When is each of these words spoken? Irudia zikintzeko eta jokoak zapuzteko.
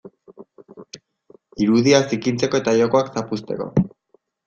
Irudia 1.65 2.01
zikintzeko 2.09 2.65
eta 2.65 2.77
jokoak 2.83 3.17
zapuzteko. 3.19 3.73